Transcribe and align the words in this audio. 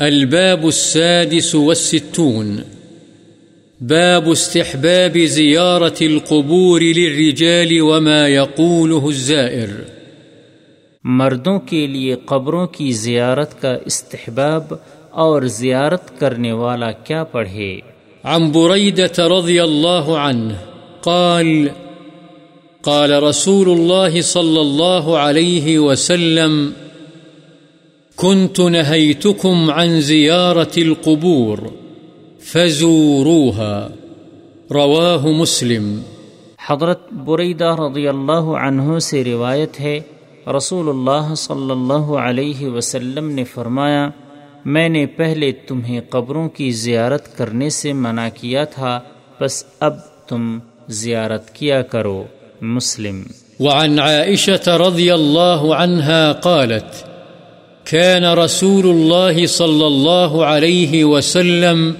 الباب 0.00 0.66
السادس 0.66 1.54
والستون. 1.54 2.56
باب 3.80 4.30
استحباب 4.30 5.18
زيارة 5.18 5.96
القبور 6.00 6.80
للرجال 6.80 7.80
وما 7.80 8.28
يقوله 8.28 9.08
الزائر. 9.08 9.68
مردوں 11.04 11.60
کے 11.60 11.86
لیے 11.86 12.14
قبروں 12.14 12.66
کی 12.66 12.92
زیارت 12.92 13.62
کا 13.62 13.76
استحباب 13.84 14.74
اور 15.10 15.42
زیارت 15.42 16.20
کرنے 16.20 16.52
والا 16.52 16.92
کیا 16.92 17.24
پڑھے؟ 17.24 17.80
عن 18.24 18.50
بريدة 18.52 19.38
رضي 19.38 19.60
الله 19.60 20.16
عنه 20.16 20.54
قال 21.00 21.66
قال 22.82 23.22
رسول 23.22 23.68
الله 23.68 24.20
صلى 24.20 24.60
الله 24.60 25.18
عليه 25.18 25.78
وسلم 25.78 26.70
كنت 28.22 28.60
نهيتكم 28.60 29.70
عن 29.70 30.00
زيارة 30.00 30.76
القبور 30.76 31.58
فزوروها. 32.52 33.86
رواه 34.70 35.30
مسلم. 35.32 36.00
حضرت 36.66 37.12
بریدہ 37.12 37.76
رضی 37.78 38.08
اللہ 38.08 38.32
عنہ 38.32 38.98
سے 38.98 39.24
روایت 39.24 39.80
ہے 39.80 40.00
رسول 40.56 40.88
اللہ 40.88 41.34
صلی 41.34 41.70
اللہ 41.70 42.12
علیہ 42.14 42.68
وسلم 42.68 43.30
نے 43.30 43.44
فرمایا 43.44 44.08
میں 44.64 44.88
نے 44.88 45.06
پہلے 45.06 45.52
تمہیں 45.52 46.00
قبروں 46.10 46.48
کی 46.48 46.70
زیارت 46.70 47.38
کرنے 47.38 47.70
سے 47.70 47.92
منع 47.92 48.28
کیا 48.34 48.64
تھا 48.64 49.00
بس 49.40 49.64
اب 49.80 49.94
تم 50.28 50.58
زیارت 50.88 51.50
کیا 51.54 51.82
کرو۔ 51.82 52.24
مسلم۔ 52.60 53.22
وعن 53.60 53.98
عائشة 53.98 54.76
رضي 54.76 55.10
الله 55.10 55.72
عنها 55.72 56.32
قالت 56.32 57.09
كان 57.90 58.24
رسول 58.24 58.86
الله 58.86 59.46
صلى 59.46 59.86
الله 59.86 60.44
عليه 60.44 61.04
وسلم 61.04 61.94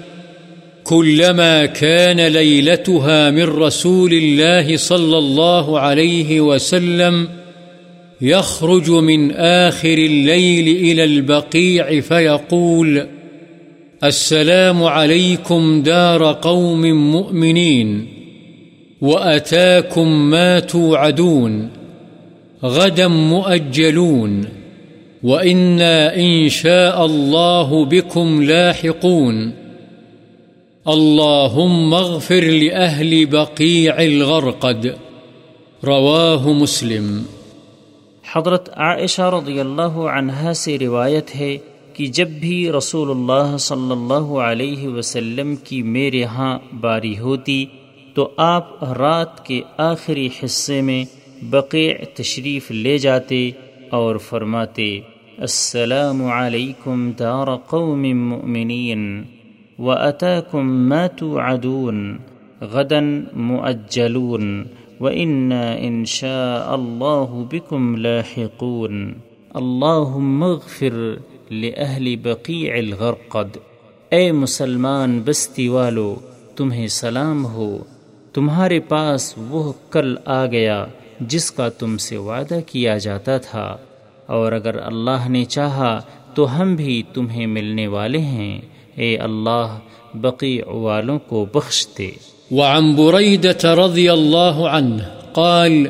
كلما 0.83 1.65
كان 1.65 2.19
ليلتها 2.19 3.31
من 3.31 3.43
رسول 3.43 4.13
الله 4.13 4.77
صلى 4.77 5.17
الله 5.17 5.79
عليه 5.79 6.41
وسلم 6.41 7.27
يخرج 8.21 8.89
من 8.89 9.31
آخر 9.31 9.97
الليل 9.97 10.67
إلى 10.77 11.03
البقيع 11.03 11.99
فيقول، 12.01 13.07
السلام 14.03 14.83
عليكم 14.83 15.83
دار 15.83 16.33
قوم 16.33 17.11
مؤمنين، 17.11 18.07
وأتاكم 19.01 20.29
ما 20.29 20.59
توعدون، 20.59 21.69
غدا 22.63 23.07
مؤجلون. 23.07 24.60
وإنا 25.23 26.15
إن 26.15 26.49
شاء 26.49 27.05
الله 27.05 27.85
بكم 27.85 28.43
لاحقون 28.43 29.53
اللهم 30.85 31.93
اغفر 31.93 32.43
لأهل 32.43 33.25
بقيع 33.27 33.95
الغرقد 33.97 34.95
رواه 35.83 36.53
مسلم 36.53 37.11
حضرت 38.25 38.69
عائشہ 38.77 39.29
رضی 39.33 39.59
اللہ 39.59 40.01
عنہا 40.09 40.53
سے 40.55 40.77
روایت 40.79 41.35
ہے 41.35 41.55
کہ 41.93 42.05
جب 42.13 42.27
بھی 42.39 42.57
رسول 42.71 43.09
اللہ 43.09 43.55
صلی 43.59 43.91
اللہ 43.91 44.35
علیہ 44.41 44.87
وسلم 44.89 45.55
کی 45.63 45.81
میرے 45.91 46.23
ہاں 46.35 46.57
باری 46.81 47.17
ہوتی 47.19 47.65
تو 48.15 48.29
آپ 48.37 48.83
رات 48.99 49.45
کے 49.45 49.61
آخری 49.77 50.27
حصے 50.43 50.81
میں 50.81 51.03
بقیع 51.51 51.91
تشریف 52.15 52.71
لے 52.71 52.97
جاتے 52.97 53.49
اور 53.91 54.15
فرماتے 54.15 54.87
السلام 55.41 56.25
علیکم 56.25 57.11
دار 57.11 57.55
قوم 57.55 58.01
مؤمنین 58.01 59.23
وأتاكم 59.79 60.67
ما 60.89 61.07
توعدون 61.07 62.17
غدا 62.61 62.99
مؤجلون 63.33 64.63
وإنا 64.99 65.89
إن 65.89 66.05
شاء 66.05 66.75
الله 66.75 67.45
بكم 67.51 67.95
لاحقون 67.95 69.13
اللهم 69.53 70.43
اغفر 70.43 71.15
لأهل 71.51 72.15
بقيع 72.23 72.75
الغرقد 72.75 73.57
اے 74.09 74.31
مسلمان 74.31 75.21
بستی 75.25 75.67
والو، 75.67 76.15
تمہیں 76.55 76.87
سلام 76.87 77.45
ہو۔ 77.45 77.77
تمہارے 78.33 78.79
پاس 78.79 79.33
وہ 79.37 79.73
کل 79.89 80.15
آ 80.25 80.45
گیا 80.45 80.85
جس 81.19 81.51
کا 81.51 81.69
تم 81.69 81.97
سے 81.97 82.17
وعدہ 82.17 82.59
کیا 82.67 82.97
جاتا 82.97 83.37
تھا۔ 83.37 83.77
اور 84.25 84.51
اگر 84.51 84.75
اللہ 84.83 85.29
نے 85.29 85.45
چاہا 85.45 86.01
تو 86.33 86.61
ہم 86.61 86.75
بھی 86.75 87.03
تمہیں 87.13 87.47
ملنے 87.47 87.87
والے 87.87 88.19
ہیں۔ 88.19 88.61
اے 88.95 89.17
اللہ، 89.17 89.79
بقی 90.13 90.61
والوں 90.67 91.19
کو 91.19 91.45
بخش 91.53 91.87
دے۔ 91.97 92.31
وعن 92.51 92.95
بريدة 92.95 93.85
رضي 93.85 94.09
الله 94.09 94.67
عنه 94.67 95.03
قال 95.33 95.87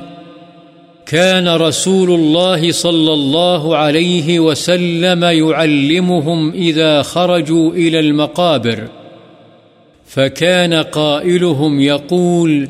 كان 1.06 1.48
رسول 1.48 2.10
الله 2.12 2.72
صلى 2.72 3.14
الله 3.14 3.76
عليه 3.76 4.40
وسلم 4.40 5.24
يعلمهم 5.24 6.52
إذا 6.54 7.02
خرجوا 7.02 7.72
إلى 7.74 8.00
المقابر 8.00 8.86
فكان 10.16 10.74
قائلهم 10.74 11.80
يقول 11.80 12.66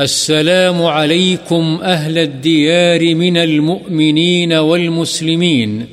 السلام 0.00 0.82
عليكم 0.82 1.78
أهل 1.82 2.18
الديار 2.18 3.14
من 3.14 3.36
المؤمنين 3.36 4.52
والمسلمين 4.52 5.86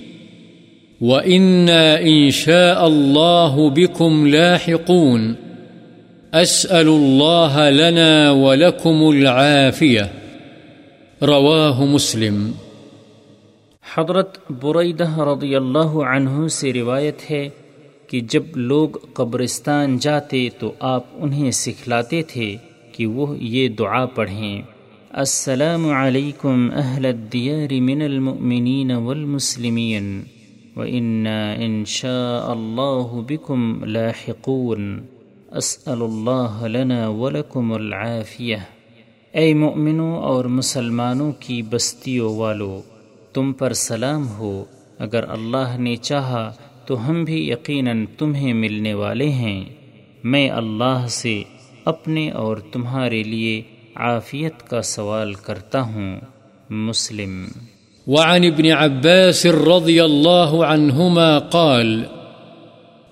وإنا 1.01 2.01
إن 2.01 2.31
شاء 2.31 2.87
الله 2.87 3.69
بكم 3.69 4.27
لاحقون 4.27 5.35
أسأل 6.33 6.87
الله 6.87 7.69
لنا 7.69 8.31
ولكم 8.31 9.09
العافية 9.09 10.11
رواه 11.23 11.85
مسلم 11.85 12.51
حضرت 13.83 14.37
بریدہ 14.61 15.09
رضی 15.27 15.55
اللہ 15.55 15.99
عنہ 16.05 16.47
سے 16.51 16.73
روایت 16.73 17.29
ہے 17.29 17.47
کہ 18.07 18.21
جب 18.29 18.57
لوگ 18.71 18.97
قبرستان 19.13 19.97
جاتے 19.97 20.47
تو 20.59 20.71
آپ 20.79 21.05
انہیں 21.19 21.51
سکھلاتے 21.51 22.21
تھے 22.23 22.55
کہ 22.97 23.05
وہ 23.05 23.37
یہ 23.37 23.67
دعا 23.67 24.05
پڑھیں۔ 24.05 24.61
السلام 25.11 25.89
علیکم 25.89 26.69
اہل 26.75 27.05
الدیار 27.05 27.73
من 27.81 28.01
المؤمنین 28.01 28.91
والمسلمین۔ 28.91 30.23
وإنا 30.75 31.55
إن 31.55 31.85
شاء 31.85 32.51
الله 32.51 33.25
بكم 33.29 33.83
لاحقون۔ 33.83 34.99
أسأل 35.57 36.01
الله 36.01 36.67
لنا 36.67 37.07
ولكم 37.07 37.73
العافية 37.73 38.61
اے 39.31 39.53
مؤمنوں 39.53 40.15
اور 40.15 40.45
مسلمانوں 40.45 41.31
کی 41.39 41.61
بستیوں 41.61 42.35
والو، 42.35 42.81
تم 43.33 43.53
پر 43.53 43.73
سلام 43.73 44.27
ہو۔ 44.27 44.63
اگر 44.99 45.29
اللہ 45.29 45.77
نے 45.77 45.95
چاہا 45.95 46.53
تو 46.85 47.09
ہم 47.09 47.23
بھی 47.23 47.49
یقیناً 47.49 48.05
تمہیں 48.17 48.53
ملنے 48.53 48.93
والے 48.93 49.29
ہیں۔ 49.29 49.65
میں 50.23 50.49
اللہ 50.49 51.05
سے 51.09 51.43
اپنے 51.87 52.29
اور 52.29 52.57
تمہارے 52.57 53.23
لیے 53.23 53.61
عافیت 53.95 54.69
کا 54.69 54.81
سوال 54.81 55.33
کرتا 55.33 55.81
ہوں۔ 55.81 56.19
مسلم۔ 56.69 57.45
وعن 58.07 58.43
ابن 58.43 58.65
عباس 58.71 59.45
رضي 59.45 59.99
الله 59.99 60.63
عنهما 60.63 61.39
قال، 61.39 62.03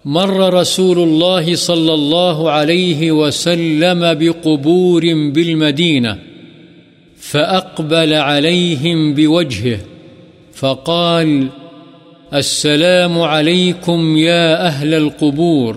مر 0.06 0.54
رسول 0.54 0.98
الله 0.98 1.56
صلى 1.56 1.94
الله 1.94 2.50
عليه 2.50 3.14
وسلم 3.14 4.00
بقبور 4.20 5.02
بالمدينة 5.36 6.16
فأقبل 7.32 8.14
عليهم 8.14 9.14
بوجهه 9.14 9.80
فقال، 10.56 11.48
السلام 12.32 13.22
عليكم 13.22 14.18
يا 14.18 14.70
أهل 14.70 14.94
القبور۔ 14.94 15.76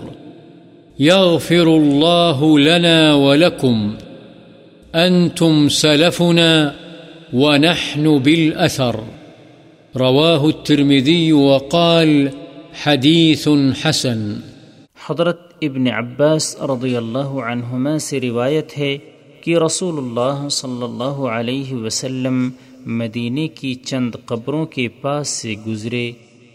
يغفر 0.99 1.67
الله 1.67 2.59
لنا 2.59 3.13
ولكم. 3.13 3.89
أنتم 4.95 5.67
سلفنا 5.69 6.69
ونحن 7.33 8.17
بالأثر. 8.17 8.95
رواه 9.95 10.47
الترمذي 10.47 11.31
وقال 11.31 12.27
حديث 12.83 13.47
حسن. 13.83 14.33
حضرت 15.09 15.53
ابن 15.61 15.87
عباس 15.87 16.61
رضی 16.61 16.97
اللہ 16.97 17.31
عنہما 17.47 17.97
سے 17.97 18.19
روایت 18.21 18.77
ہے 18.77 18.97
کہ 19.41 19.57
رسول 19.57 19.97
اللہ 19.97 20.47
صلی 20.49 20.83
اللہ 20.83 21.37
علیہ 21.37 21.73
وسلم 21.73 22.49
مدینے 22.85 23.47
کی 23.47 23.73
چند 23.73 24.11
قبروں 24.25 24.65
کے 24.65 24.87
پاس 24.87 25.27
سے 25.27 25.55
گزرے 25.67 26.11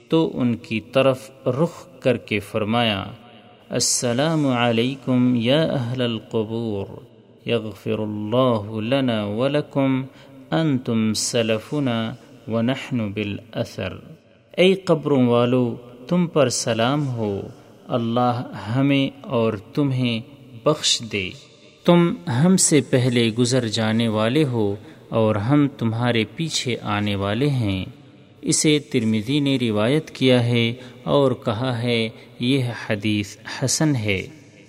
تو 0.09 0.31
ان 0.35 0.55
کی 0.55 0.81
طرف 0.93 1.31
رخ 1.47 2.01
کر 2.01 2.17
کے 2.17 2.39
فرمایا 2.39 3.05
السلام 3.69 4.47
علیکم 4.47 5.35
یا 5.35 5.63
اہل 5.63 6.03
القبور. 6.03 6.87
یغفر 7.47 7.99
اللہ 7.99 8.81
لنا 8.81 9.25
ولکم 9.25 10.03
انتم 10.51 11.15
سلفنا 11.15 12.15
ونحن 12.49 13.13
بالاثر 13.13 13.95
اے 14.57 14.75
قبروں 14.75 15.27
والو، 15.27 15.77
تم 16.09 16.27
پر 16.27 16.49
سلام 16.49 17.09
ہو. 17.09 17.41
اللہ 17.89 18.43
ہمیں 18.77 19.21
اور 19.21 19.53
تمہیں 19.75 20.21
بخش 20.65 21.03
دے. 21.13 21.31
تم 21.85 22.13
ہم 22.45 22.57
سے 22.57 22.81
پہلے 22.81 23.29
گزر 23.29 23.69
جانے 23.69 24.09
والے 24.09 24.45
ہو 24.45 24.75
اور 25.09 25.35
ہم 25.35 25.69
تمہارے 25.79 26.25
پیچھے 26.37 26.77
آنے 26.83 27.17
والے 27.17 27.49
ہیں۔ 27.49 27.85
اسے 28.45 28.79
ترمیدی 28.79 29.41
نے 29.41 29.57
روایت 29.61 30.11
کیا 30.11 30.45
ہے 30.45 30.73
اور 31.05 31.33
کہا 31.33 31.83
ہے 31.83 32.09
یہ 32.39 32.65
حدیث 32.87 33.37
حسن 33.63 33.97
ہے۔ 33.97 34.23